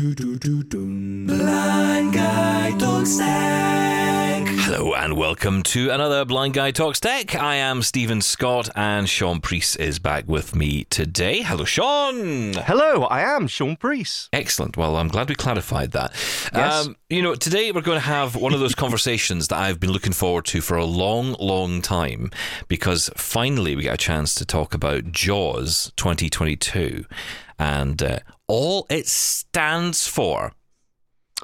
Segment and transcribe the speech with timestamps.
[0.00, 1.26] Blind
[2.12, 4.46] Guy Talks Tech.
[4.46, 7.34] Hello and welcome to another Blind Guy Talks Tech.
[7.34, 11.42] I am Stephen Scott and Sean Priest is back with me today.
[11.42, 12.52] Hello, Sean.
[12.52, 14.28] Hello, I am Sean Priest.
[14.32, 14.76] Excellent.
[14.76, 16.12] Well, I'm glad we clarified that.
[16.54, 16.86] Yes.
[16.86, 19.90] Um, you know, today we're going to have one of those conversations that I've been
[19.90, 22.30] looking forward to for a long, long time
[22.68, 27.04] because finally we get a chance to talk about Jaws 2022
[27.58, 28.18] and uh,
[28.48, 30.52] all it stands for.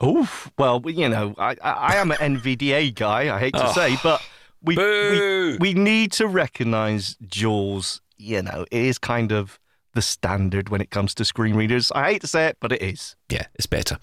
[0.00, 0.28] Oh,
[0.58, 4.20] well, you know, I, I, I am an NVDA guy, I hate to say, but
[4.60, 9.60] we, we we need to recognise Jaws, you know, it is kind of
[9.94, 11.92] the standard when it comes to screen readers.
[11.92, 13.14] I hate to say it, but it is.
[13.30, 13.96] Yeah, it's better.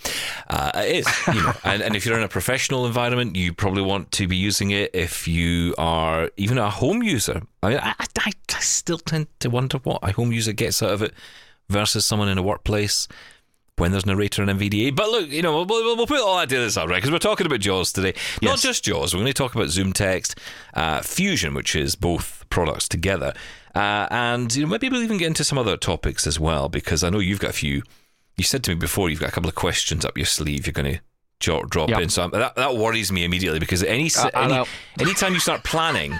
[0.50, 3.82] Uh, it is, you know, and, and if you're in a professional environment, you probably
[3.82, 4.92] want to be using it.
[4.94, 9.50] If you are even a home user, I, mean, I, I, I still tend to
[9.50, 11.14] wonder what a home user gets out of it
[11.72, 13.08] versus someone in a workplace
[13.78, 14.96] when there's narrator and NVDA.
[14.96, 16.98] But look, you know, we'll, we'll, we'll put all that to the side, right?
[16.98, 18.14] Because we're talking about Jaws today.
[18.42, 19.14] Not just Jaws.
[19.14, 20.38] We're going to talk about Zoom Text,
[20.76, 23.34] uh, Fusion, which is both products together,
[23.74, 26.70] uh, and you know, maybe we'll even get into some other topics as well.
[26.70, 27.82] Because I know you've got a few.
[28.38, 30.66] You said to me before you've got a couple of questions up your sleeve.
[30.68, 31.02] You're going to
[31.40, 32.02] jo- drop Yep.
[32.02, 32.10] in.
[32.10, 34.66] So that that worries me immediately because any I any
[35.00, 36.20] anytime you start planning.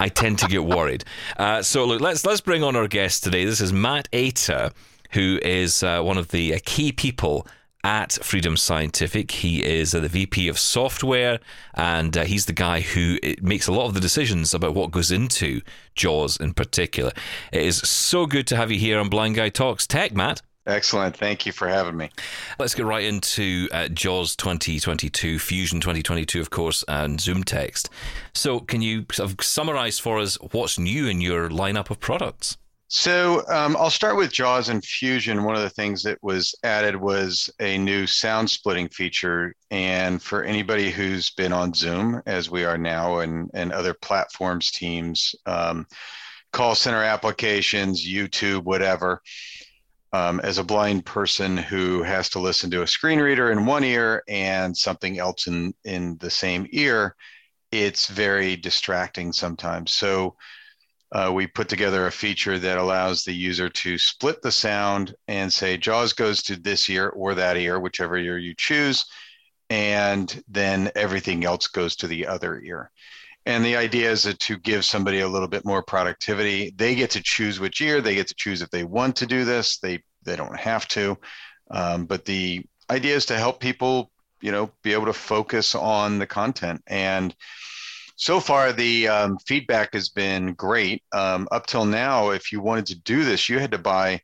[0.00, 1.04] I tend to get worried.
[1.36, 3.44] Uh, so look, let's let's bring on our guest today.
[3.44, 4.70] This is Matt Ater,
[5.12, 7.46] who is uh, one of the uh, key people
[7.84, 9.30] at Freedom Scientific.
[9.30, 11.40] He is uh, the VP of software,
[11.74, 14.90] and uh, he's the guy who uh, makes a lot of the decisions about what
[14.90, 15.60] goes into
[15.94, 17.12] Jaws in particular.
[17.52, 20.42] It is so good to have you here on Blind Guy Talks Tech, Matt.
[20.66, 21.16] Excellent.
[21.16, 22.10] Thank you for having me.
[22.58, 27.90] Let's get right into uh, Jaws 2022, Fusion 2022, of course, and Zoom Text.
[28.34, 32.56] So, can you sort of summarize for us what's new in your lineup of products?
[32.94, 35.44] So um, I'll start with JAWS and Fusion.
[35.44, 39.54] One of the things that was added was a new sound splitting feature.
[39.70, 44.70] And for anybody who's been on Zoom, as we are now, and, and other platforms,
[44.70, 45.86] teams, um,
[46.52, 49.22] call center applications, YouTube, whatever,
[50.12, 53.84] um, as a blind person who has to listen to a screen reader in one
[53.84, 57.16] ear and something else in, in the same ear,
[57.70, 59.94] it's very distracting sometimes.
[59.94, 60.36] So
[61.12, 65.52] uh, we put together a feature that allows the user to split the sound and
[65.52, 69.06] say JAWS goes to this ear or that ear, whichever ear you choose,
[69.70, 72.90] and then everything else goes to the other ear.
[73.44, 76.72] And the idea is to give somebody a little bit more productivity.
[76.76, 78.00] They get to choose which year.
[78.00, 79.78] They get to choose if they want to do this.
[79.78, 81.18] They they don't have to.
[81.70, 86.18] Um, but the idea is to help people, you know, be able to focus on
[86.18, 86.82] the content.
[86.86, 87.34] And
[88.16, 91.02] so far, the um, feedback has been great.
[91.12, 94.20] Um, up till now, if you wanted to do this, you had to buy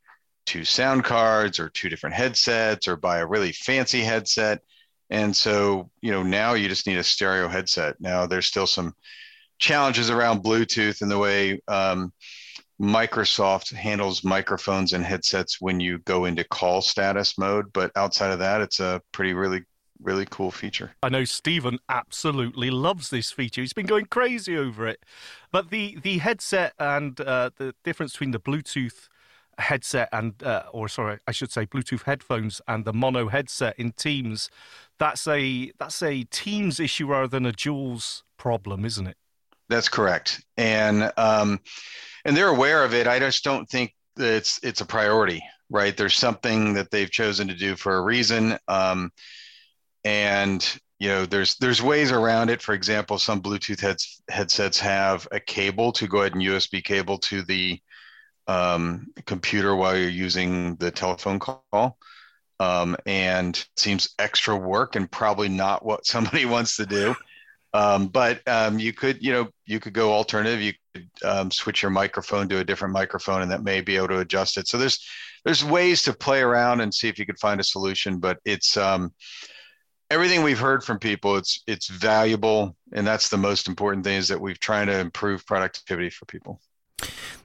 [0.47, 4.61] two sound cards or two different headsets or buy a really fancy headset.
[5.11, 7.97] And so, you know, now you just need a stereo headset.
[8.01, 8.95] Now, there's still some
[9.59, 12.13] challenges around Bluetooth and the way um,
[12.81, 17.73] Microsoft handles microphones and headsets when you go into call status mode.
[17.73, 19.63] But outside of that, it's a pretty, really,
[20.01, 20.93] really cool feature.
[21.03, 23.63] I know Stephen absolutely loves this feature.
[23.63, 25.05] He's been going crazy over it.
[25.51, 29.09] But the, the headset and uh, the difference between the Bluetooth
[29.59, 33.91] headset and, uh, or sorry, I should say Bluetooth headphones and the mono headset in
[33.91, 34.51] Teams,
[34.99, 39.17] that's a that's a Teams issue rather than a Jaws problem, isn't it?
[39.69, 41.61] That's correct, and um,
[42.25, 43.07] and they're aware of it.
[43.07, 45.97] I just don't think that it's it's a priority, right?
[45.97, 49.11] There's something that they've chosen to do for a reason, um,
[50.05, 52.61] and you know, there's there's ways around it.
[52.61, 57.19] For example, some Bluetooth heads, headsets have a cable to go ahead and USB cable
[57.19, 57.81] to the
[58.49, 61.99] um, computer while you're using the telephone call.
[62.61, 67.15] Um, and seems extra work and probably not what somebody wants to do.
[67.75, 70.61] Um, but um, you could, you know, you could go alternative.
[70.61, 74.09] You could um, switch your microphone to a different microphone, and that may be able
[74.09, 74.69] to adjust it.
[74.69, 75.07] So there's
[75.45, 78.19] there's ways to play around and see if you could find a solution.
[78.19, 79.13] But it's um,
[80.11, 81.37] everything we've heard from people.
[81.37, 85.47] It's it's valuable, and that's the most important thing is that we've trying to improve
[85.47, 86.61] productivity for people.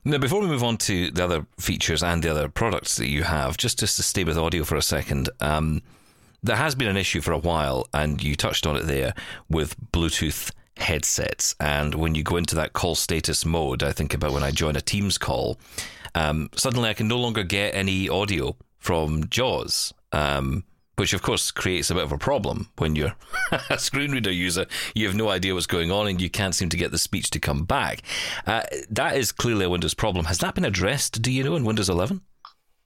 [0.05, 3.23] Now, before we move on to the other features and the other products that you
[3.23, 5.81] have, just just to stay with audio for a second, um,
[6.41, 9.13] there has been an issue for a while, and you touched on it there
[9.49, 11.55] with Bluetooth headsets.
[11.59, 14.75] And when you go into that call status mode, I think about when I join
[14.75, 15.57] a Teams call,
[16.15, 19.93] um, suddenly I can no longer get any audio from JAWS.
[20.11, 23.15] Um, which of course creates a bit of a problem when you're
[23.69, 24.65] a screen reader user.
[24.93, 27.29] You have no idea what's going on and you can't seem to get the speech
[27.31, 28.01] to come back.
[28.45, 30.25] Uh, that is clearly a Windows problem.
[30.25, 32.21] Has that been addressed, do you know, in Windows 11?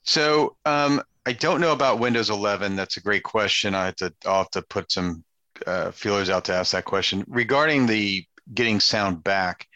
[0.04, 2.76] So um, I don't know about Windows 11.
[2.76, 3.76] That's a great question.
[3.76, 5.24] I have to I'll have to put some
[5.66, 9.68] uh, feelers out to ask that question regarding the getting sound back.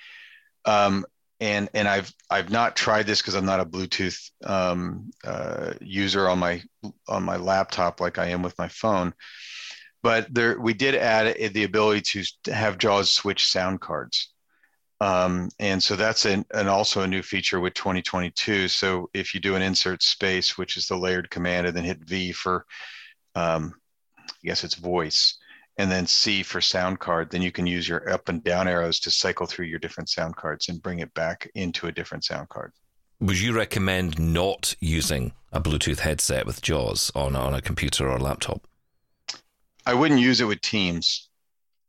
[0.65, 1.05] Um,
[1.41, 6.29] and and I've I've not tried this because I'm not a Bluetooth um, uh, user
[6.29, 6.61] on my
[7.09, 9.13] on my laptop like I am with my phone.
[10.03, 14.31] But there we did add the ability to have JAWS switch sound cards.
[14.99, 18.67] Um, and so that's an, an, also a new feature with 2022.
[18.67, 22.03] So if you do an insert space, which is the layered command, and then hit
[22.05, 22.67] V for,
[23.33, 23.73] um,
[24.19, 25.39] I guess it's voice,
[25.81, 28.99] and then C for sound card, then you can use your up and down arrows
[28.99, 32.49] to cycle through your different sound cards and bring it back into a different sound
[32.49, 32.71] card.
[33.19, 38.17] Would you recommend not using a Bluetooth headset with JAWS on, on a computer or
[38.17, 38.67] a laptop?
[39.83, 41.29] I wouldn't use it with Teams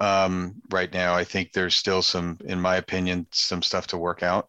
[0.00, 1.14] um, right now.
[1.14, 4.48] I think there's still some, in my opinion, some stuff to work out.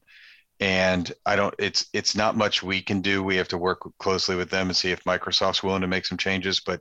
[0.61, 1.53] And I don't.
[1.59, 3.21] It's it's not much we can do.
[3.21, 6.17] We have to work closely with them and see if Microsoft's willing to make some
[6.17, 6.61] changes.
[6.61, 6.79] But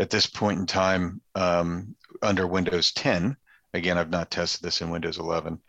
[0.00, 3.36] at this point in time, um, under Windows 10,
[3.74, 5.60] again, I've not tested this in Windows 11.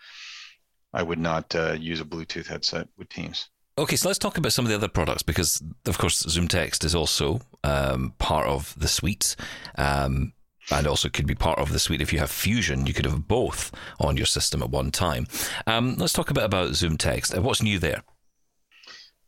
[0.94, 3.50] I would not uh, use a Bluetooth headset with Teams.
[3.78, 6.96] Okay, so let's talk about some of the other products because, of course, ZoomText is
[6.96, 9.36] also um, part of the suite.
[9.78, 10.34] Um,
[10.72, 12.02] and also could be part of the suite.
[12.02, 15.28] If you have Fusion, you could have both on your system at one time.
[15.68, 17.38] Um, let's talk a bit about ZoomText.
[17.40, 18.04] What's new there?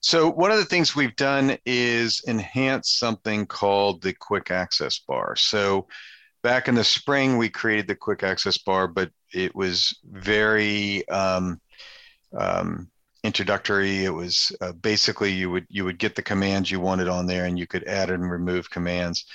[0.03, 5.35] So one of the things we've done is enhance something called the quick access bar.
[5.35, 5.87] So
[6.43, 11.59] back in the spring, we created the quick access bar, but it was very um,
[12.37, 12.89] um,
[13.23, 14.03] introductory.
[14.03, 17.45] It was uh, basically you would you would get the commands you wanted on there,
[17.45, 19.25] and you could add and remove commands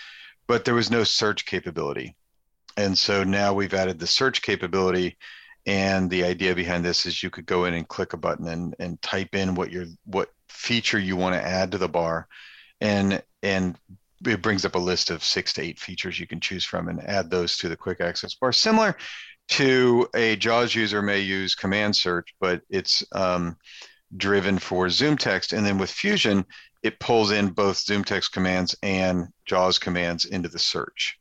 [0.49, 2.17] but there was no search capability.
[2.77, 5.17] And so now we've added the search capability.
[5.67, 8.75] And the idea behind this is you could go in and click a button and,
[8.79, 12.29] and type in what your what feature you want to add to the bar.
[12.81, 13.77] And and
[14.27, 17.01] it brings up a list of six to eight features you can choose from and
[17.05, 18.53] add those to the quick access bar.
[18.53, 18.97] Similar
[19.49, 23.57] to a JAWS user may use command search, but it's um,
[24.17, 25.57] driven for ZoomText.
[25.57, 26.45] And then with Fusion,
[26.83, 31.19] it pulls in both ZoomText commands and JAWS commands into the search.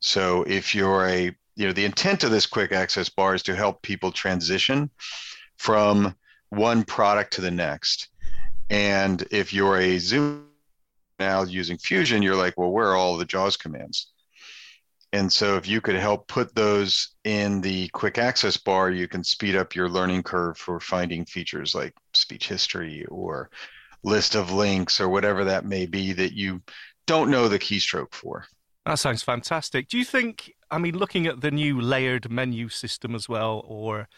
[0.00, 3.56] So if you're a, you know, the intent of this quick access bar is to
[3.56, 4.90] help people transition
[5.58, 6.14] from
[6.50, 8.08] one product to the next.
[8.70, 10.46] And if you're a Zoom
[11.18, 14.12] now using Fusion, you're like, well, where are all the JAWS commands?
[15.12, 19.24] And so if you could help put those in the quick access bar, you can
[19.24, 23.50] speed up your learning curve for finding features like speech history or
[24.04, 26.62] list of links or whatever that may be that you
[27.06, 28.46] don't know the keystroke for.
[28.90, 29.86] That sounds fantastic.
[29.86, 34.08] Do you think, I mean, looking at the new layered menu system as well, or,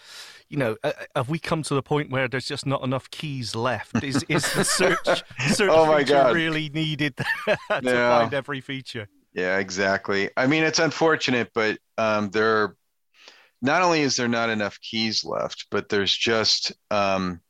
[0.48, 3.54] you know, uh, have we come to the point where there's just not enough keys
[3.54, 4.02] left?
[4.02, 6.34] Is, is the search, search oh my feature God.
[6.34, 8.19] really needed to yeah.
[8.19, 9.08] find every feature?
[9.34, 10.30] Yeah, exactly.
[10.38, 12.74] I mean, it's unfortunate, but um, there,
[13.60, 17.42] not only is there not enough keys left, but there's just, um,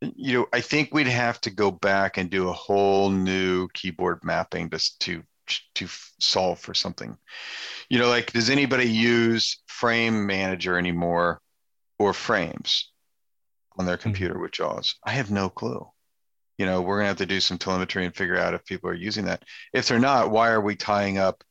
[0.00, 4.24] you know, I think we'd have to go back and do a whole new keyboard
[4.24, 5.22] mapping just to
[5.74, 5.86] to
[6.20, 7.16] solve for something.
[7.88, 11.40] You know, like does anybody use Frame Manager anymore
[11.98, 12.90] or Frames
[13.78, 14.02] on their mm-hmm.
[14.02, 14.42] computer mm-hmm.
[14.42, 14.96] with JAWS?
[15.04, 15.86] I have no clue.
[16.58, 18.94] You know, we're gonna have to do some telemetry and figure out if people are
[18.94, 19.44] using that.
[19.72, 21.44] If they're not, why are we tying up,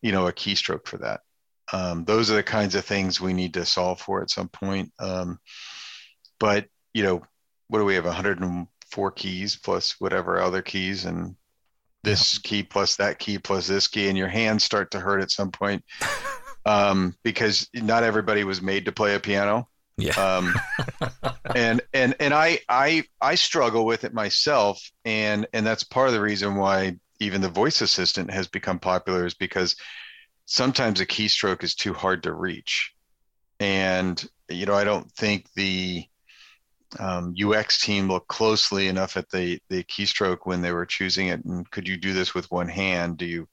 [0.00, 1.20] you know, a keystroke for that?
[1.72, 4.92] Um, those are the kinds of things we need to solve for at some point.
[4.98, 5.38] Um,
[6.40, 7.22] but you know,
[7.68, 11.36] what do we have 104 keys plus whatever other keys and
[12.02, 15.30] this key plus that key plus this key and your hands start to hurt at
[15.30, 15.84] some point
[16.66, 19.68] um, because not everybody was made to play a piano.
[19.96, 20.14] Yeah.
[20.14, 20.54] Um,
[21.54, 26.14] and and and i i i struggle with it myself and and that's part of
[26.14, 29.76] the reason why even the voice assistant has become popular is because
[30.46, 32.94] sometimes a keystroke is too hard to reach.
[33.60, 36.04] And you know i don't think the
[36.98, 41.44] um, UX team look closely enough at the the keystroke when they were choosing it?
[41.44, 43.18] And could you do this with one hand?
[43.18, 43.48] Do you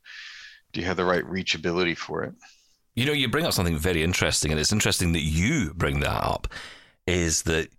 [0.74, 2.34] do you have the right reachability for it?
[2.96, 6.24] You know, you bring up something very interesting, and it's interesting that you bring that
[6.24, 6.48] up.
[7.08, 7.70] Is that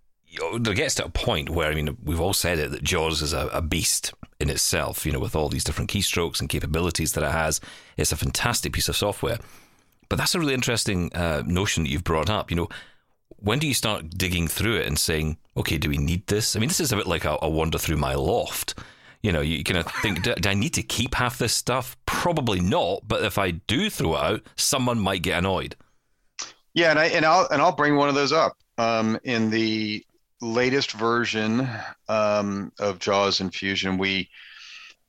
[0.59, 3.33] there gets to a point where I mean, we've all said it that JAWS is
[3.33, 5.05] a, a beast in itself.
[5.05, 7.59] You know, with all these different keystrokes and capabilities that it has,
[7.97, 9.37] it's a fantastic piece of software.
[10.09, 12.49] But that's a really interesting uh, notion that you've brought up.
[12.49, 12.69] You know,
[13.41, 16.55] when do you start digging through it and saying, okay, do we need this?
[16.55, 18.75] I mean, this is a bit like a, a wander through my loft.
[19.21, 21.95] You know, you kind of think, do, do, I need to keep half this stuff?
[22.05, 23.07] Probably not.
[23.07, 25.75] But if I do throw it out, someone might get annoyed.
[26.73, 30.05] Yeah, and I and I'll and I'll bring one of those up um, in the
[30.41, 31.69] latest version
[32.09, 34.29] um, of JAWS and Fusion, we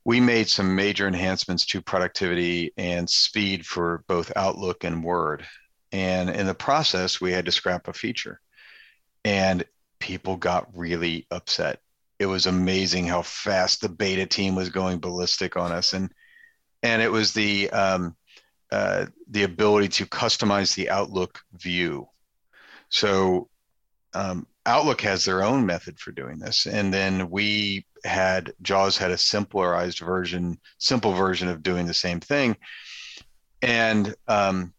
[0.05, 5.45] we made some major enhancements to productivity and speed for both Outlook and Word.
[5.93, 8.41] And in the process, we had to scrap a feature,
[9.23, 9.63] and
[9.99, 11.79] people got really upset.
[12.17, 16.11] It was amazing how fast the beta team was going ballistic on us, and
[16.81, 18.15] and it was the um,
[18.71, 22.07] uh, the ability to customize the Outlook view.
[22.89, 23.49] So
[24.15, 29.11] um, Outlook has their own method for doing this, and then we had JAWS had
[29.11, 32.57] a simplified version, simple version of doing the same thing.
[33.61, 34.73] And um,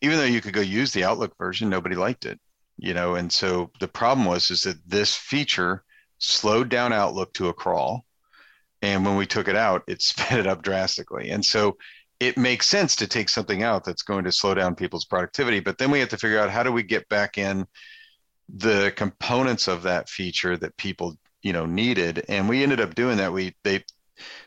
[0.00, 2.38] even though you could go use the Outlook version, nobody liked it,
[2.76, 3.14] you know.
[3.14, 5.84] And so the problem was is that this feature
[6.18, 8.04] slowed down Outlook to a crawl,
[8.82, 11.30] and when we took it out, it sped it up drastically.
[11.30, 11.76] And so
[12.20, 15.60] it makes sense to take something out that's going to slow down people's productivity.
[15.60, 17.66] But then we have to figure out how do we get back in
[18.48, 23.18] the components of that feature that people you know needed and we ended up doing
[23.18, 23.84] that we they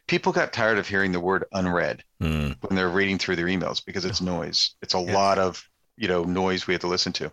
[0.08, 2.56] people got tired of hearing the word unread mm.
[2.62, 5.14] when they're reading through their emails because it's noise it's a yes.
[5.14, 5.64] lot of
[5.98, 7.32] you know noise we have to listen to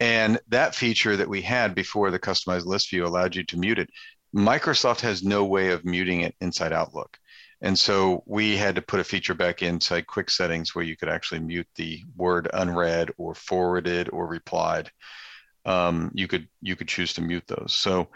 [0.00, 3.78] and that feature that we had before the customized list view allowed you to mute
[3.78, 3.90] it
[4.34, 7.16] microsoft has no way of muting it inside outlook
[7.62, 11.10] and so we had to put a feature back inside quick settings where you could
[11.10, 14.90] actually mute the word unread or forwarded or replied
[15.64, 17.72] um, you could you could choose to mute those.
[17.72, 18.08] So,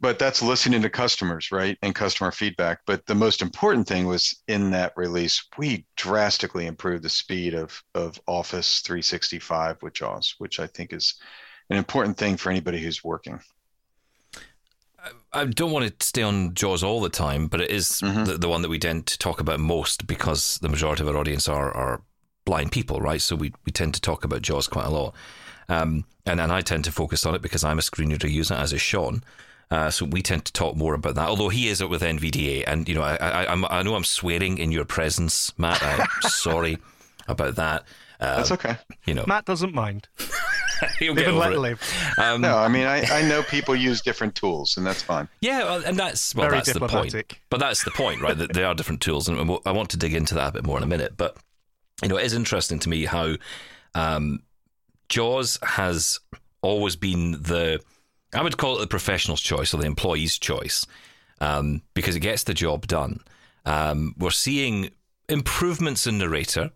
[0.00, 2.80] but that's listening to customers, right, and customer feedback.
[2.86, 7.82] But the most important thing was in that release, we drastically improved the speed of
[7.94, 11.14] of Office 365 with JAWS, which I think is
[11.68, 13.40] an important thing for anybody who's working.
[15.32, 18.24] I don't want to stay on Jaws all the time, but it is mm-hmm.
[18.24, 21.16] the, the, one that we tend to talk about most because the majority of our
[21.16, 22.02] audience are, are
[22.44, 23.20] blind people, right?
[23.22, 25.14] So we, we tend to talk about Jaws quite a lot.
[25.68, 28.54] Um, and, and I tend to focus on it because I'm a screen reader user,
[28.54, 29.22] as is Sean.
[29.70, 31.28] Uh, so we tend to talk more about that.
[31.28, 34.58] Although he is it with NVDA, and you know, I, I, I know I'm swearing
[34.58, 35.80] in your presence, Matt.
[35.82, 36.78] I'm sorry
[37.28, 37.84] about that.
[38.18, 38.76] Um, That's okay.
[39.06, 40.08] You know, Matt doesn't mind.
[40.98, 42.18] He'll live get over let it.
[42.18, 45.28] Um, no, I mean, I, I know people use different tools, and that's fine.
[45.40, 47.36] Yeah, well, and that's well, Very that's the point.
[47.50, 48.36] But that's the point, right?
[48.36, 50.78] that there are different tools, and I want to dig into that a bit more
[50.78, 51.16] in a minute.
[51.16, 51.36] But
[52.02, 53.34] you know, it is interesting to me how
[53.94, 54.42] um,
[55.08, 56.20] Jaws has
[56.62, 57.80] always been the,
[58.32, 60.86] I would call it the professional's choice or the employee's choice
[61.40, 63.20] um, because it gets the job done.
[63.64, 64.90] Um, we're seeing
[65.28, 66.70] improvements in narrator.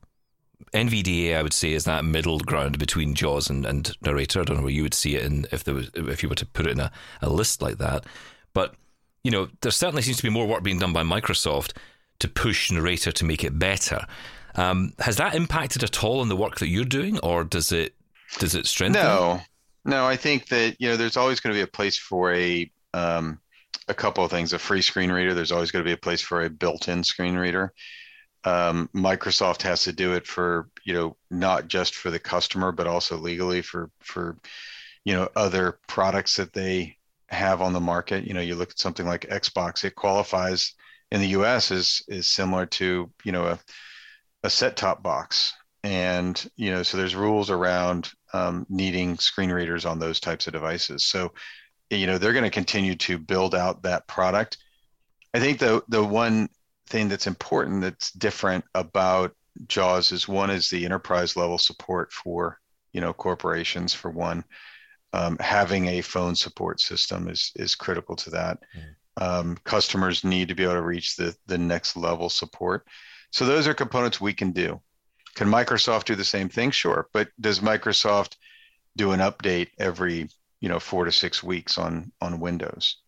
[0.72, 4.40] NVDA, I would say, is that middle ground between Jaws and, and narrator.
[4.40, 6.34] I don't know where you would see it in if there was if you were
[6.36, 6.90] to put it in a,
[7.22, 8.04] a list like that.
[8.52, 8.74] But
[9.22, 11.72] you know, there certainly seems to be more work being done by Microsoft
[12.20, 14.06] to push narrator to make it better.
[14.54, 17.94] Um, has that impacted at all on the work that you're doing, or does it
[18.38, 19.02] does it strengthen?
[19.02, 19.40] No,
[19.84, 20.06] no.
[20.06, 23.40] I think that you know there's always going to be a place for a um,
[23.88, 24.52] a couple of things.
[24.52, 25.34] A free screen reader.
[25.34, 27.72] There's always going to be a place for a built-in screen reader.
[28.44, 32.86] Um, Microsoft has to do it for you know not just for the customer but
[32.86, 34.36] also legally for for
[35.04, 36.96] you know other products that they
[37.28, 38.26] have on the market.
[38.26, 39.84] You know, you look at something like Xbox.
[39.84, 40.74] It qualifies
[41.10, 41.70] in the U.S.
[41.70, 43.58] is is similar to you know a
[44.42, 49.98] a set-top box and you know so there's rules around um, needing screen readers on
[49.98, 51.04] those types of devices.
[51.04, 51.32] So
[51.90, 54.56] you know they're going to continue to build out that product.
[55.34, 56.48] I think the the one
[56.88, 59.36] thing that's important that's different about
[59.68, 62.58] jaws is one is the enterprise level support for
[62.92, 64.42] you know corporations for one.
[65.12, 68.58] Um, having a phone support system is is critical to that.
[68.76, 69.22] Mm.
[69.22, 72.86] um, customers need to be able to reach the the next level support.
[73.32, 74.80] So those are components we can do
[75.34, 76.70] can Microsoft do the same thing?
[76.70, 78.36] Sure, but does Microsoft
[78.96, 80.28] do an update every
[80.60, 82.98] you know four to six weeks on on Windows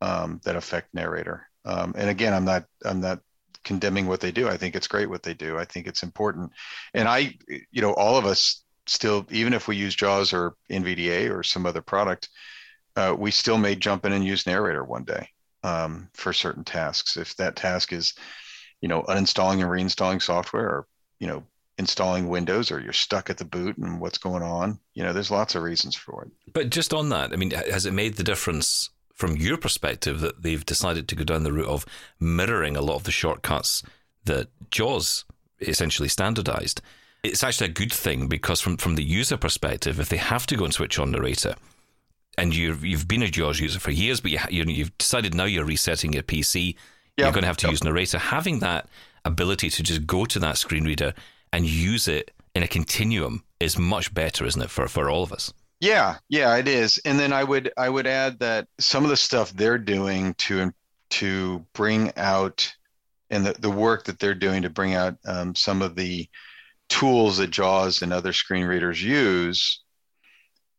[0.00, 1.46] um, that affect narrator?
[1.64, 3.20] Um, and again, I'm not I'm not
[3.64, 4.48] condemning what they do.
[4.48, 5.58] I think it's great what they do.
[5.58, 6.52] I think it's important,
[6.94, 11.30] and I you know all of us still even if we use JAWS or NVDA
[11.30, 12.28] or some other product,
[12.96, 15.28] uh, we still may jump in and use narrator one day
[15.62, 17.16] um, for certain tasks.
[17.16, 18.14] If that task is
[18.80, 20.86] you know uninstalling and reinstalling software or
[21.20, 21.44] you know
[21.78, 24.78] installing Windows or you're stuck at the boot and what's going on.
[24.94, 26.52] You know, there's lots of reasons for it.
[26.52, 30.42] But just on that, I mean, has it made the difference from your perspective that
[30.42, 31.86] they've decided to go down the route of
[32.20, 33.82] mirroring a lot of the shortcuts
[34.24, 35.24] that JAWS
[35.60, 36.82] essentially standardized?
[37.22, 40.56] It's actually a good thing because from, from the user perspective, if they have to
[40.56, 41.54] go and switch on narrator,
[42.36, 45.44] and you've you've been a JAWS user for years, but you, you have decided now
[45.44, 46.76] you're resetting your PC, yep.
[47.16, 47.72] you're going to have to yep.
[47.72, 48.18] use narrator.
[48.18, 48.88] Having that
[49.24, 51.14] ability to just go to that screen reader
[51.52, 55.32] and use it in a continuum is much better, isn't it, for, for all of
[55.32, 55.52] us?
[55.80, 56.98] Yeah, yeah, it is.
[57.04, 60.72] And then I would I would add that some of the stuff they're doing to
[61.10, 62.72] to bring out
[63.30, 66.28] and the, the work that they're doing to bring out um, some of the
[66.88, 69.82] tools that JAWS and other screen readers use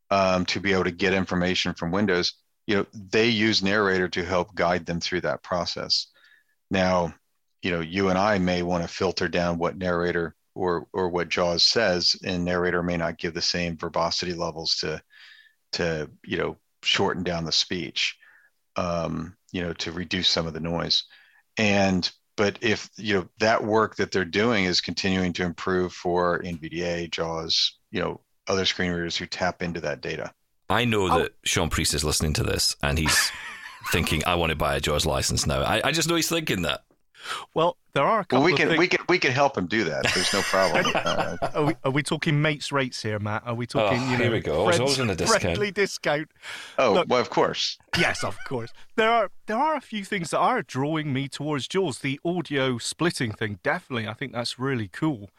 [0.10, 2.34] um, to be able to get information from Windows,
[2.66, 6.08] you know, they use Narrator to help guide them through that process.
[6.72, 7.14] Now,
[7.62, 11.30] you know, you and I may want to filter down what Narrator or or what
[11.30, 15.02] JAWS says, and Narrator may not give the same verbosity levels to
[15.72, 18.18] to you know shorten down the speech,
[18.76, 21.04] um, you know, to reduce some of the noise.
[21.58, 26.42] And but if you know that work that they're doing is continuing to improve for
[26.44, 30.34] NVDA, JAWS, you know, other screen readers who tap into that data.
[30.70, 31.20] I know oh.
[31.20, 33.32] that Sean Priest is listening to this and he's
[33.94, 36.64] thinking, "I want to buy a JAWS license now." I, I just know he's thinking
[36.64, 36.82] that.
[37.54, 38.44] Well, there are a couple.
[38.44, 38.80] Well, we can things...
[38.80, 40.12] we can we can help him do that.
[40.14, 40.86] There's no problem.
[41.10, 43.44] Uh, are, we, are we talking mates rates here, Matt?
[43.46, 44.00] Are we talking?
[44.00, 44.66] Oh, you know, here we go.
[44.66, 45.42] Friends, always in a discount.
[45.42, 46.30] Friendly discount.
[46.78, 47.78] Oh, Look, well, of course.
[47.98, 48.72] Yes, of course.
[48.96, 52.00] There are there are a few things that are drawing me towards JAWS.
[52.00, 54.08] The audio splitting thing, definitely.
[54.08, 55.30] I think that's really cool.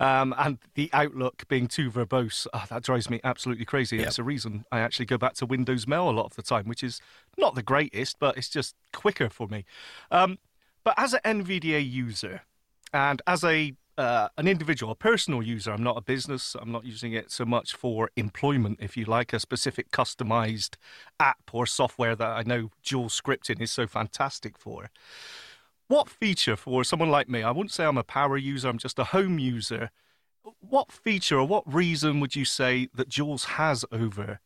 [0.00, 3.96] Um, and the outlook being too verbose, oh, that drives me absolutely crazy.
[3.96, 4.06] Yep.
[4.06, 6.68] It's a reason I actually go back to Windows Mail a lot of the time,
[6.68, 7.00] which is
[7.36, 9.64] not the greatest, but it's just quicker for me.
[10.10, 10.38] Um,
[10.88, 12.40] but as an NVDA user
[12.94, 16.56] and as a uh, an individual, a personal user, I'm not a business.
[16.58, 20.76] I'm not using it so much for employment, if you like, a specific customized
[21.20, 24.88] app or software that I know dual scripting is so fantastic for.
[25.88, 27.42] What feature for someone like me?
[27.42, 29.90] I wouldn't say I'm a power user, I'm just a home user.
[30.60, 34.40] What feature or what reason would you say that Jaws has over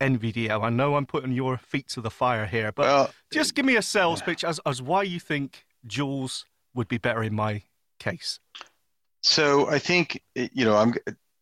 [0.00, 0.60] NVDA?
[0.60, 3.76] I know I'm putting your feet to the fire here, but well, just give me
[3.76, 7.62] a sales pitch as, as why you think JAWS would be better in my
[7.98, 8.38] case?
[9.22, 10.94] So I think you know I'm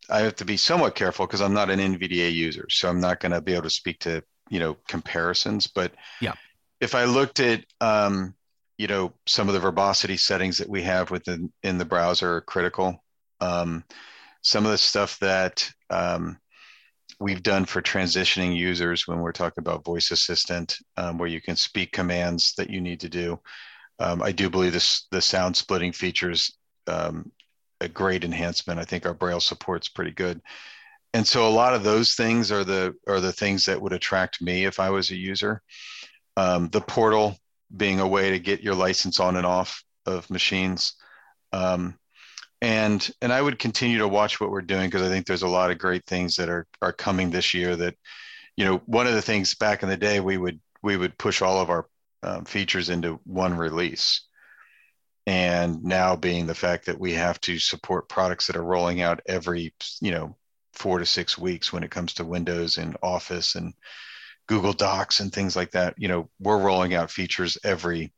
[0.08, 3.20] I have to be somewhat careful because I'm not an NVDA user, so I'm not
[3.20, 5.66] going to be able to speak to you know comparisons.
[5.66, 6.34] But yeah,
[6.80, 8.34] if I looked at um,
[8.78, 12.40] you know some of the verbosity settings that we have within in the browser are
[12.40, 13.02] critical.
[13.40, 13.84] Um,
[14.42, 16.38] some of the stuff that um,
[17.18, 21.57] we've done for transitioning users when we're talking about voice assistant, um, where you can
[21.57, 23.40] speak commands that you need to do.
[23.98, 27.30] Um, I do believe this the sound splitting features um,
[27.80, 28.80] a great enhancement.
[28.80, 30.40] I think our Braille support's pretty good,
[31.12, 34.42] and so a lot of those things are the are the things that would attract
[34.42, 35.62] me if I was a user.
[36.37, 37.37] Um, the portal
[37.76, 40.94] being a way to get your license on and off of machines,
[41.52, 41.96] um,
[42.61, 45.48] and and I would continue to watch what we're doing because I think there's a
[45.48, 47.76] lot of great things that are are coming this year.
[47.76, 47.94] That
[48.57, 51.42] you know, one of the things back in the day we would we would push
[51.42, 51.87] all of our
[52.24, 54.22] um, features into one release.
[55.26, 59.20] And now being the fact that we have to support products that are rolling out
[59.26, 60.37] every, you know,
[60.74, 63.72] four to six weeks when it comes to Windows and Office and
[64.46, 68.12] Google Docs and things like that, you know, we're rolling out features every,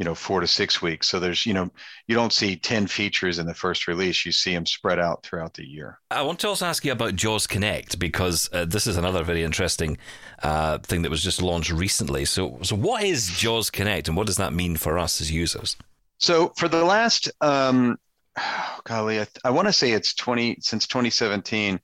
[0.00, 1.08] you know, four to six weeks.
[1.08, 1.70] So there's, you know,
[2.06, 4.24] you don't see 10 features in the first release.
[4.24, 5.98] You see them spread out throughout the year.
[6.10, 9.42] I want to also ask you about JAWS Connect because uh, this is another very
[9.42, 9.98] interesting
[10.42, 12.24] uh, thing that was just launched recently.
[12.24, 15.76] So, so what is JAWS Connect and what does that mean for us as users?
[16.16, 17.98] So for the last, um,
[18.38, 21.78] oh, golly, I, I want to say it's 20, since 2017,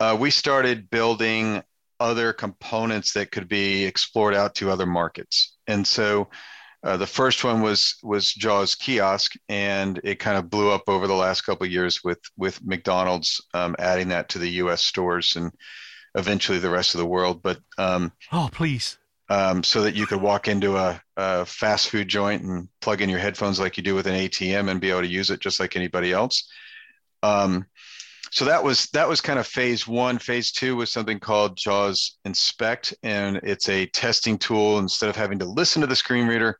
[0.00, 1.62] uh, we started building
[2.00, 5.58] other components that could be explored out to other markets.
[5.66, 6.30] And so
[6.84, 11.06] uh, the first one was was Jaws kiosk, and it kind of blew up over
[11.06, 14.82] the last couple of years with with McDonald's um, adding that to the U.S.
[14.82, 15.52] stores and
[16.14, 17.42] eventually the rest of the world.
[17.42, 22.08] But um, oh, please, um, so that you could walk into a, a, fast food
[22.08, 25.02] joint and plug in your headphones like you do with an ATM and be able
[25.02, 26.50] to use it just like anybody else.
[27.22, 27.66] Um,
[28.32, 30.18] so that was that was kind of phase one.
[30.18, 34.78] Phase two was something called JAWS Inspect, and it's a testing tool.
[34.78, 36.56] Instead of having to listen to the screen reader,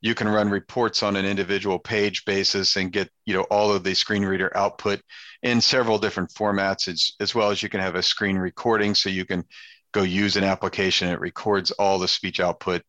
[0.00, 3.82] you can run reports on an individual page basis and get you know all of
[3.82, 5.00] the screen reader output
[5.42, 9.10] in several different formats, as, as well as you can have a screen recording, so
[9.10, 9.44] you can
[9.90, 11.08] go use an application.
[11.08, 12.82] It records all the speech output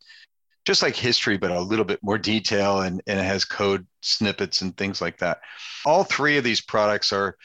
[0.64, 4.62] just like history, but a little bit more detail and, and it has code snippets
[4.62, 5.40] and things like that.
[5.86, 7.38] All three of these products are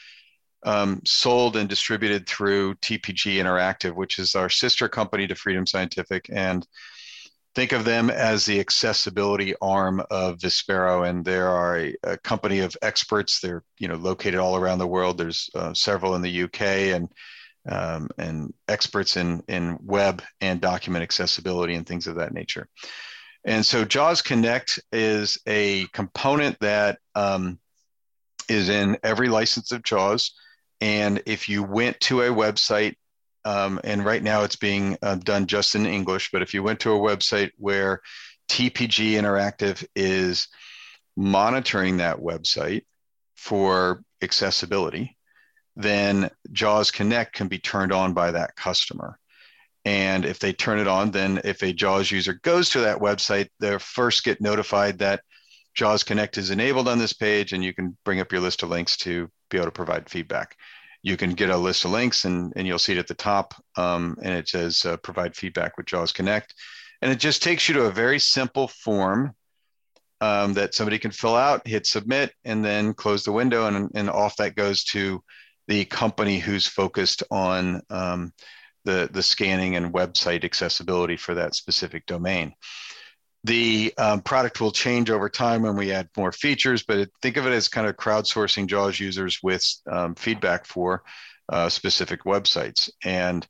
[0.65, 6.29] um, sold and distributed through TPG Interactive, which is our sister company to Freedom Scientific.
[6.31, 6.65] And
[7.55, 11.07] think of them as the accessibility arm of Vispero.
[11.07, 13.39] And they are a, a company of experts.
[13.39, 15.17] They're you know located all around the world.
[15.17, 17.09] There's uh, several in the UK and
[17.69, 22.67] um, and experts in in web and document accessibility and things of that nature.
[23.45, 27.59] And so JAWS Connect is a component that um,
[28.49, 30.33] is in every license of JAWS.
[30.81, 32.95] And if you went to a website
[33.45, 36.79] um, and right now it's being uh, done just in English, but if you went
[36.81, 38.01] to a website where
[38.49, 40.47] TPG Interactive is
[41.15, 42.83] monitoring that website
[43.35, 45.17] for accessibility,
[45.75, 49.17] then JAWS Connect can be turned on by that customer.
[49.85, 53.49] And if they turn it on, then if a JAWS user goes to that website,
[53.59, 55.21] they'll first get notified that
[55.75, 58.69] JAWS Connect is enabled on this page, and you can bring up your list of
[58.69, 60.55] links to be able to provide feedback.
[61.01, 63.53] You can get a list of links, and, and you'll see it at the top,
[63.75, 66.53] um, and it says uh, provide feedback with JAWS Connect.
[67.01, 69.33] And it just takes you to a very simple form
[70.21, 74.09] um, that somebody can fill out, hit submit, and then close the window, and, and
[74.09, 75.21] off that goes to
[75.67, 78.31] the company who's focused on um,
[78.85, 82.53] the, the scanning and website accessibility for that specific domain.
[83.43, 87.45] The um, product will change over time when we add more features, but think of
[87.45, 91.03] it as kind of crowdsourcing JAWS users with um, feedback for
[91.49, 92.89] uh, specific websites.
[93.03, 93.45] And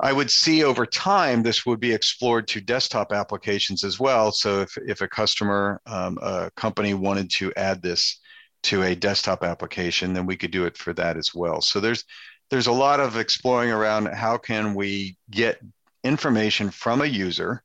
[0.00, 4.32] I would see over time this would be explored to desktop applications as well.
[4.32, 8.20] So if, if a customer, um, a company wanted to add this
[8.64, 11.60] to a desktop application, then we could do it for that as well.
[11.60, 12.04] So there's
[12.50, 15.58] there's a lot of exploring around how can we get
[16.04, 17.62] information from a user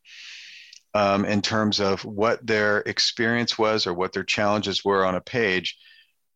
[0.93, 5.21] um, in terms of what their experience was or what their challenges were on a
[5.21, 5.77] page.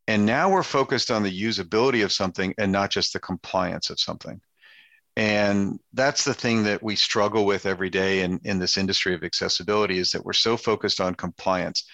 [0.08, 4.00] And now we're focused on the usability of something and not just the compliance of
[4.00, 4.40] something.
[5.16, 9.22] And that's the thing that we struggle with every day in, in this industry of
[9.22, 11.84] accessibility is that we're so focused on compliance.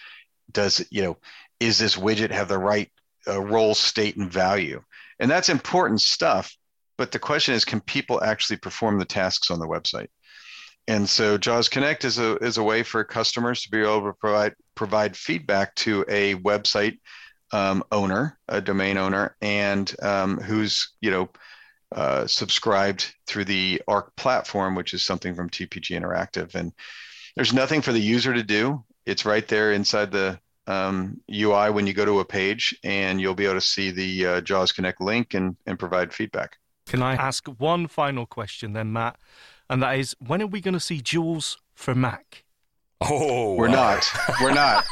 [0.53, 1.19] Does, you know,
[1.59, 2.91] is this widget have the right
[3.27, 4.83] uh, role, state, and value?
[5.19, 6.57] And that's important stuff.
[6.97, 10.09] But the question is, can people actually perform the tasks on the website?
[10.89, 14.15] And so JAWS Connect is a, is a way for customers to be able to
[14.15, 16.99] provide, provide feedback to a website
[17.53, 21.29] um, owner, a domain owner, and um, who's, you know,
[21.95, 26.55] uh, subscribed through the ARC platform, which is something from TPG Interactive.
[26.55, 26.73] And
[27.37, 28.83] there's nothing for the user to do.
[29.05, 33.35] It's right there inside the um, UI when you go to a page, and you'll
[33.35, 36.57] be able to see the uh, JAWS Connect link and, and provide feedback.
[36.87, 39.17] Can I ask one final question then, Matt?
[39.71, 42.45] And that is, when are we going to see JAWS for Mac?
[43.01, 44.05] Oh, we're not.
[44.41, 44.85] We're not.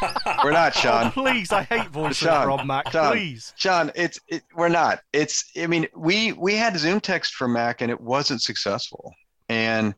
[0.44, 1.08] We're not, Sean.
[1.08, 2.92] Oh, please, I hate voice Sean, from Mac.
[2.92, 3.90] Sean, please, Sean.
[3.96, 5.00] It's it, we're not.
[5.12, 5.50] It's.
[5.56, 9.12] I mean, we we had Zoom text for Mac and it wasn't successful,
[9.48, 9.92] and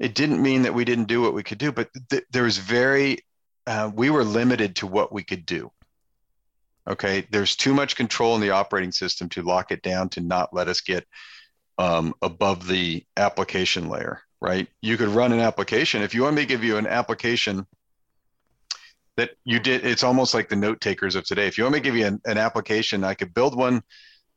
[0.00, 2.58] it didn't mean that we didn't do what we could do, but th- there was
[2.58, 3.18] very.
[3.68, 5.70] Uh, we were limited to what we could do.
[6.88, 10.52] Okay, there's too much control in the operating system to lock it down to not
[10.52, 11.06] let us get
[11.78, 14.68] um, above the application layer right?
[14.82, 16.02] You could run an application.
[16.02, 17.66] If you want me to give you an application
[19.16, 21.46] that you did, it's almost like the note takers of today.
[21.46, 23.82] If you want me to give you an, an application, I could build one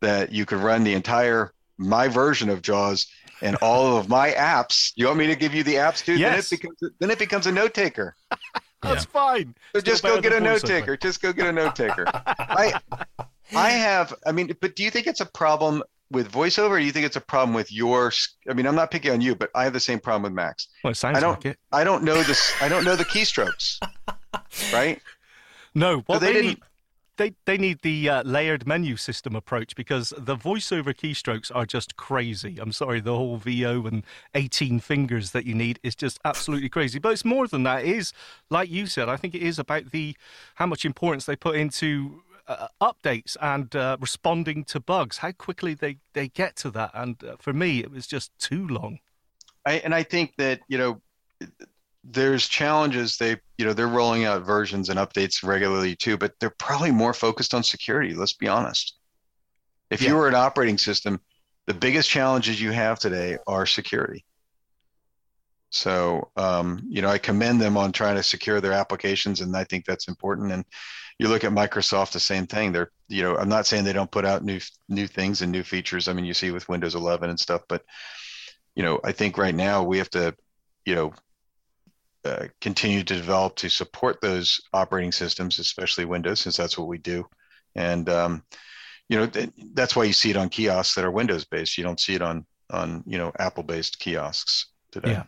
[0.02, 3.08] that you could run the entire my version of JAWS
[3.42, 4.92] and all of my apps.
[4.96, 6.16] You want me to give you the apps too?
[6.16, 6.50] Yes.
[6.50, 8.16] Then it becomes then it becomes a note taker.
[8.82, 9.56] that's fine.
[9.74, 10.98] So Still just go get a than note taker.
[10.98, 12.06] Just go get a note taker.
[12.14, 12.80] I
[13.56, 14.14] I have.
[14.26, 16.72] I mean, but do you think it's a problem with voiceover?
[16.72, 18.12] Or do you think it's a problem with your?
[18.50, 20.68] I mean, I'm not picking on you, but I have the same problem with Macs.
[20.84, 21.34] Well, it sounds I don't.
[21.34, 21.58] like it.
[21.72, 22.54] I don't know this.
[22.62, 23.80] I don't know the keystrokes.
[24.74, 25.02] right.
[25.74, 26.60] No, what they they, didn't- need,
[27.18, 31.96] they they need the uh, layered menu system approach because the voiceover keystrokes are just
[31.96, 32.58] crazy.
[32.60, 34.04] I'm sorry, the whole VO and
[34.36, 37.00] 18 fingers that you need is just absolutely crazy.
[37.00, 37.86] But it's more than that.
[37.86, 38.14] It is,
[38.50, 40.16] like you said, I think it is about the
[40.56, 42.24] how much importance they put into.
[42.48, 46.92] Uh, updates and uh, responding to bugs, how quickly they, they get to that.
[46.94, 49.00] And uh, for me, it was just too long.
[49.66, 51.02] I, and I think that you know,
[52.04, 53.18] there's challenges.
[53.18, 57.14] They you know they're rolling out versions and updates regularly too, but they're probably more
[57.14, 58.14] focused on security.
[58.14, 58.98] Let's be honest.
[59.90, 60.10] If Yeah.
[60.10, 61.20] you were an operating system,
[61.68, 64.26] the biggest challenges you have today are security.
[65.70, 69.64] So um, you know, I commend them on trying to secure their applications, and I
[69.64, 70.52] think that's important.
[70.52, 70.66] And
[71.22, 72.72] you look at Microsoft, the same thing.
[72.72, 75.62] They're you know, I'm not saying they don't put out new new things and new
[75.62, 76.08] features.
[76.08, 77.84] I mean, you see with Windows 11 and stuff, but
[78.74, 80.36] you know, I think right now we have to,
[80.84, 81.14] you know,
[82.26, 86.98] uh, continue to develop to support those operating systems, especially Windows, since that's what we
[86.98, 87.28] do.
[87.76, 88.44] And um,
[89.08, 91.78] you know, th- that's why you see it on kiosks that are Windows based.
[91.78, 95.12] You don't see it on on you know Apple based kiosks today.
[95.12, 95.24] Yeah.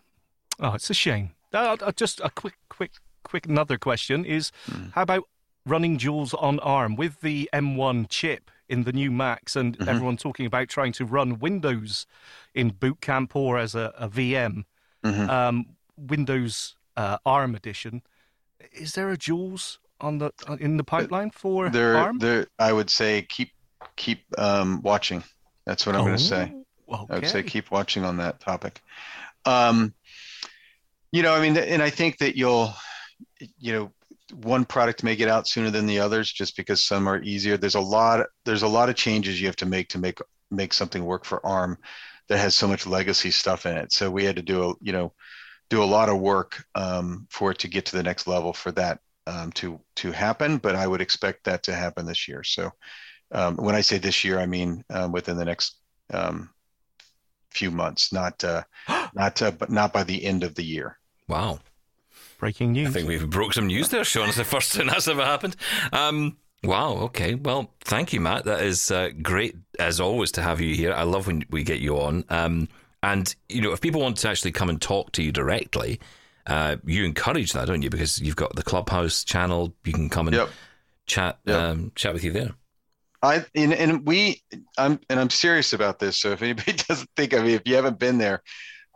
[0.59, 1.33] Oh, it's a shame.
[1.53, 3.45] Uh, uh, just a quick, quick, quick.
[3.45, 4.87] Another question is: Hmm.
[4.93, 5.25] How about
[5.65, 9.87] running Jaws on ARM with the M1 chip in the new Macs, and Mhm.
[9.87, 12.05] everyone talking about trying to run Windows
[12.53, 14.65] in Boot Camp or as a, a VM,
[15.03, 15.29] Mhm.
[15.29, 15.65] um,
[15.97, 18.03] Windows uh, ARM edition?
[18.71, 22.19] Is there a Jaws on the uh, in the pipeline for There, ARM?
[22.19, 22.47] there.
[22.59, 23.51] I would say keep
[23.95, 25.23] keep um, watching.
[25.65, 26.53] That's what I'm going to say.
[26.87, 28.81] Oh, I would say keep watching on that topic.
[29.45, 29.93] Um,
[31.11, 32.73] you know, I mean, and I think that you'll,
[33.57, 33.91] you know,
[34.41, 37.57] one product may get out sooner than the others just because some are easier.
[37.57, 40.19] There's a lot, there's a lot of changes you have to make to make
[40.51, 41.77] make something work for ARM
[42.29, 43.91] that has so much legacy stuff in it.
[43.91, 45.13] So we had to do a, you know,
[45.69, 48.71] do a lot of work um, for it to get to the next level for
[48.73, 50.57] that um, to to happen.
[50.57, 52.43] But I would expect that to happen this year.
[52.43, 52.71] So
[53.31, 55.77] um, when I say this year, I mean um, within the next
[56.13, 56.49] um,
[57.49, 58.63] few months, not uh,
[59.13, 60.99] not uh, but not by the end of the year.
[61.27, 61.59] Wow.
[62.39, 62.89] Breaking news.
[62.89, 64.27] I think we've broke some news there, Sean.
[64.27, 65.55] It's the first time that's ever happened.
[65.91, 66.93] Um, wow.
[67.03, 67.35] Okay.
[67.35, 68.45] Well, thank you, Matt.
[68.45, 70.93] That is uh, great as always to have you here.
[70.93, 72.25] I love when we get you on.
[72.29, 72.67] Um,
[73.01, 75.99] and you know, if people want to actually come and talk to you directly,
[76.47, 77.89] uh, you encourage that, don't you?
[77.89, 79.73] Because you've got the Clubhouse channel.
[79.85, 80.49] You can come and Yep.
[81.05, 81.55] chat Yep.
[81.61, 82.51] um, chat with you there.
[83.21, 84.41] I and, and we
[84.77, 86.17] I'm and I'm serious about this.
[86.17, 88.43] So if anybody doesn't think of me, if you haven't been there,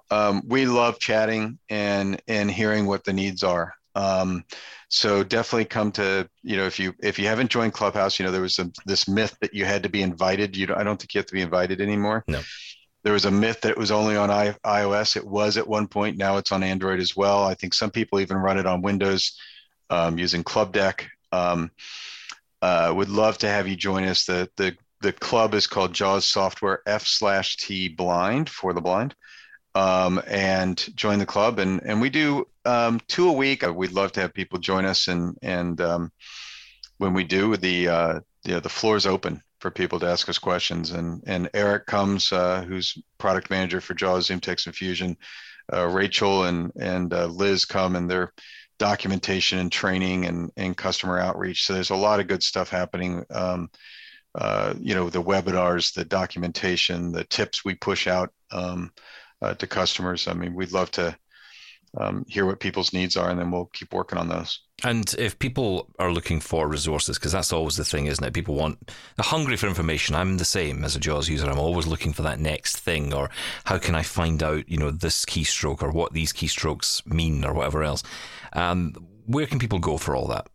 [0.09, 3.73] um, we love chatting and and hearing what the needs are.
[3.95, 4.43] Um,
[4.89, 8.31] so definitely come to you know if you if you haven't joined Clubhouse, you know
[8.31, 10.55] there was a, this myth that you had to be invited.
[10.55, 12.23] You don't, I don't think you have to be invited anymore.
[12.27, 12.41] No.
[13.03, 15.15] There was a myth that it was only on I, iOS.
[15.15, 16.17] It was at one point.
[16.17, 17.45] Now it's on Android as well.
[17.45, 19.39] I think some people even run it on Windows
[19.89, 21.09] um, using Club Deck.
[21.31, 21.71] Um,
[22.61, 24.25] uh, would love to have you join us.
[24.25, 29.15] The the the club is called Jaws Software F slash T Blind for the blind,
[29.77, 31.59] um, and join the club.
[31.59, 33.63] And and we do um, two a week.
[33.63, 35.07] Uh, We'd love to have people join us.
[35.07, 36.11] And and um,
[36.97, 40.39] when we do, the uh, know, the floor is open for people to ask us
[40.39, 40.91] questions.
[40.91, 45.17] And and Eric comes, uh, who's product manager for Jaws Zoom Text and Fusion.
[45.71, 48.33] Uh, Rachel and and uh, Liz come, and they're
[48.79, 51.65] documentation and training and, and customer outreach.
[51.65, 53.25] So there's a lot of good stuff happening.
[53.31, 53.69] Um,
[54.35, 58.91] uh, you know, the webinars, the documentation, the tips we push out um,
[59.41, 60.27] uh, to customers.
[60.27, 61.17] I mean, we'd love to
[61.97, 64.61] um, hear what people's needs are, and then we'll keep working on those.
[64.83, 68.33] And if people are looking for resources, because that's always the thing, isn't it?
[68.33, 70.15] People want, they're hungry for information.
[70.15, 71.49] I'm the same as a JAWS user.
[71.49, 73.29] I'm always looking for that next thing, or
[73.65, 77.53] how can I find out, you know, this keystroke or what these keystrokes mean or
[77.53, 78.03] whatever else.
[78.53, 78.93] Um,
[79.25, 80.47] where can people go for all that?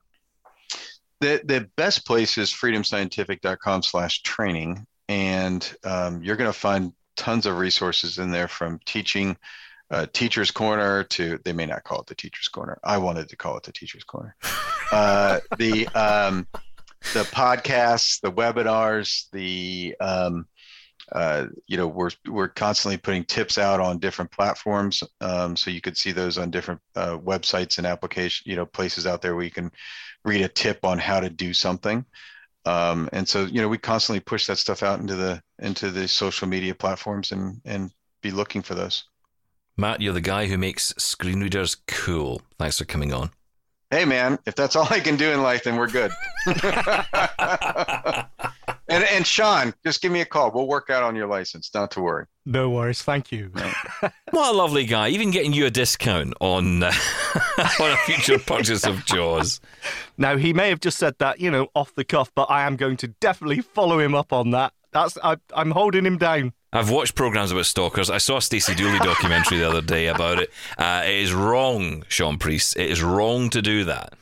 [1.21, 7.47] The the best place is freedomscientific.com slash training, and um, you're going to find tons
[7.47, 9.37] of resources in there from teaching,
[9.93, 12.81] uh, teacher's corner to they may not call it the teacher's corner.
[12.83, 14.35] I wanted to call it the teacher's corner.
[14.91, 16.47] Uh, the um,
[17.15, 20.47] the podcasts, the webinars, the um,
[21.13, 25.81] uh, you know we're we're constantly putting tips out on different platforms, um, so you
[25.81, 29.47] could see those on different uh, websites and application you know places out there where
[29.47, 29.73] you can
[30.27, 32.05] read a tip on how to do something.
[32.65, 36.07] Um, and so you know we constantly push that stuff out into the into the
[36.07, 37.91] social media platforms and and
[38.23, 39.05] be looking for those.
[39.77, 42.43] Matt, you're the guy who makes screen readers cool.
[42.59, 43.31] Thanks for coming on.
[43.91, 46.13] Hey man, if that's all I can do in life, then we're good.
[48.93, 50.51] and and Sean, just give me a call.
[50.51, 51.71] We'll work out on your license.
[51.75, 52.27] Not to worry.
[52.45, 53.03] No worries.
[53.03, 53.51] Thank you.
[54.31, 55.09] What a lovely guy.
[55.11, 56.91] Even getting you a discount on, uh,
[57.81, 59.61] on a future purchase of JAWS.
[60.17, 62.77] Now he may have just said that, you know, off the cuff, but I am
[62.77, 64.73] going to definitely follow him up on that.
[64.93, 66.55] That's I, I'm holding him down.
[66.73, 68.09] I've watched programs about stalkers.
[68.09, 70.51] I saw a Stacey Dooley documentary the other day about it.
[70.79, 72.77] Uh, it is wrong, Sean Priest.
[72.79, 74.15] It is wrong to do that.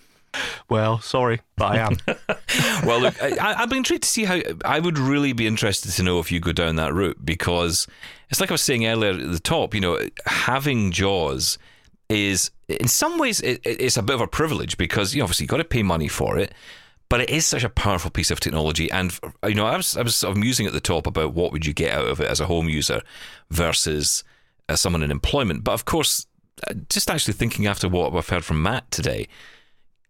[0.69, 1.97] Well, sorry, but I am.
[2.85, 4.40] Well, look, I, I'd be intrigued to see how.
[4.64, 7.87] I would really be interested to know if you go down that route because
[8.31, 9.75] it's like I was saying earlier at the top.
[9.75, 11.59] You know, having Jaws
[12.09, 15.47] is in some ways it, it- it's a bit of a privilege because you obviously
[15.47, 16.53] got to pay money for it.
[17.09, 20.03] But it is such a powerful piece of technology, and you know, I was I
[20.03, 22.29] was sort of musing at the top about what would you get out of it
[22.31, 23.03] as a home user
[23.51, 24.25] versus
[24.69, 25.64] as someone in employment.
[25.64, 26.27] But of course,
[26.69, 29.27] uh, just actually thinking after what I've heard from Matt today,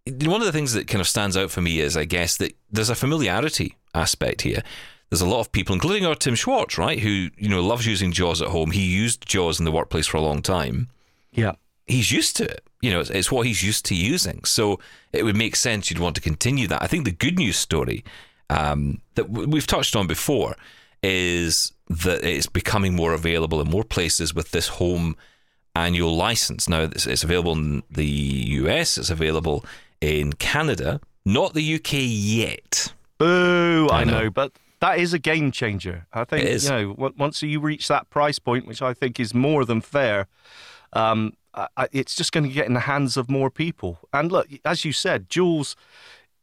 [0.06, 2.56] one of the things that kind of stands out for me is, I guess, that
[2.70, 4.62] there's a familiarity aspect here.
[5.10, 8.12] There's a lot of people, including our Tim Schwartz, right, who you know loves using
[8.12, 8.70] Jaws at home.
[8.70, 10.88] He used Jaws in the workplace for a long time.
[11.32, 11.52] yeah.
[11.86, 12.62] He's used to it.
[12.82, 14.44] You know, it's, it's what he's used to using.
[14.44, 14.78] So
[15.12, 16.80] it would make sense you'd want to continue that.
[16.80, 18.04] I think the good news story
[18.48, 20.54] um, that w- we've touched on before
[21.02, 25.16] is that it's becoming more available in more places with this home
[25.74, 26.68] annual license.
[26.68, 29.64] Now, it's, it's available in the US, it's available
[30.00, 32.92] in Canada, not the UK yet.
[33.18, 33.88] Boo!
[33.90, 34.22] I, I know.
[34.22, 34.30] know.
[34.30, 36.06] but that is a game changer.
[36.12, 36.64] I think It is.
[36.64, 40.26] you know once you reach that price point, which I think is more than fair,
[40.94, 41.34] um,
[41.92, 43.98] it's just going to get in the hands of more people.
[44.12, 45.76] And look, as you said, Jaws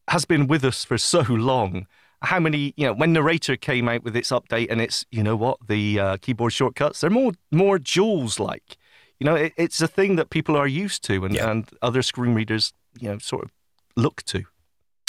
[0.09, 1.87] has been with us for so long,
[2.21, 5.35] how many you know when narrator came out with its update and it's you know
[5.35, 8.75] what the uh, keyboard shortcuts they're more more Jaws like
[9.19, 11.51] you know it, it's a thing that people are used to and, Yeah.
[11.51, 13.51] and other screen readers you know sort of
[13.95, 14.43] look to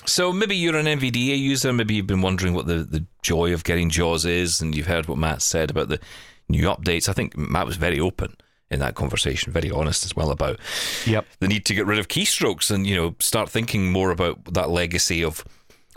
[0.06, 1.72] So maybe you're an NVDA user.
[1.72, 5.06] Maybe you've been wondering what the, the joy of getting JAWS is, and you've heard
[5.06, 6.00] what Matt said about the
[6.48, 7.08] new updates.
[7.08, 8.36] I think Matt was very open
[8.70, 10.58] in that conversation, very honest as well about
[11.06, 14.44] yep the need to get rid of keystrokes and you know start thinking more about
[14.54, 15.44] that legacy of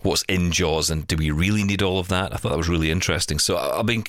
[0.03, 2.33] what's in JAWS and do we really need all of that?
[2.33, 3.39] I thought that was really interesting.
[3.39, 4.03] So I've been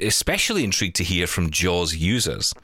[0.00, 2.54] especially intrigued to hear from JAWS users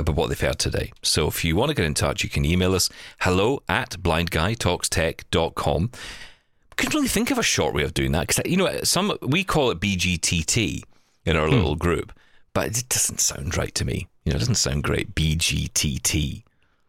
[0.00, 0.92] about what they've heard today.
[1.02, 2.88] So if you want to get in touch, you can email us
[3.20, 5.90] hello at blindguytalkstech.com.
[6.76, 9.44] Couldn't really think of a short way of doing that because you know some we
[9.44, 10.82] call it BGTT
[11.26, 11.54] in our hmm.
[11.54, 12.12] little group,
[12.54, 14.08] but it doesn't sound right to me.
[14.24, 15.14] You know, it doesn't sound great.
[15.14, 16.42] BGTT.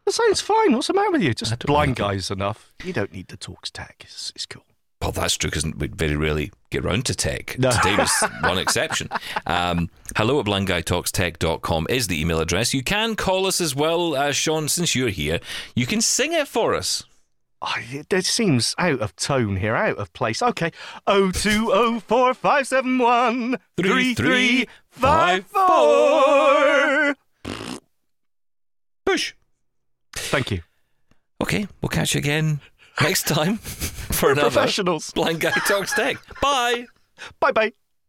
[0.05, 2.01] that sounds fine what's the matter with you just blind like it.
[2.01, 4.65] guys enough you don't need the talks tag it's, it's cool
[5.01, 7.57] Well, that's true because we very rarely get round to tech.
[7.57, 7.71] No.
[7.71, 8.11] Today was
[8.41, 9.09] one exception.
[9.47, 12.73] Um, hello at blindguytalkstech.com is the email address.
[12.73, 15.39] You can call us as well, uh, Sean, since you're here.
[15.75, 17.03] You can sing it for us.
[17.63, 20.41] Oh, it, seems out of tone here, out of place.
[20.41, 20.71] Okay.
[21.05, 27.15] Oh two oh four five seven one three three five four.
[29.05, 29.35] Push.
[30.13, 30.61] Thank you.
[31.39, 32.61] Okay, we'll catch you again
[32.99, 35.11] next time for another Professionals.
[35.11, 36.17] Blind Guy Talks Tech.
[36.41, 36.87] Bye.
[37.39, 37.73] Bye bye.